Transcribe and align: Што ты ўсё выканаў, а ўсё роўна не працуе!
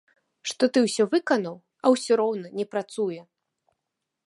Што 0.51 0.63
ты 0.77 0.81
ўсё 0.85 1.03
выканаў, 1.11 1.55
а 1.83 1.93
ўсё 1.97 2.13
роўна 2.23 2.47
не 2.61 2.65
працуе! 2.75 3.21